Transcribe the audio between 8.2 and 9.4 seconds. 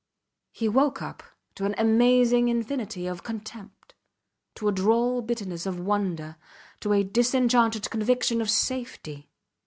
of safety.